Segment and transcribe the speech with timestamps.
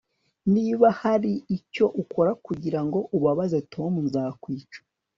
[0.53, 4.79] Niba hari icyo ukora kugirango ubabaza Tom nzakwica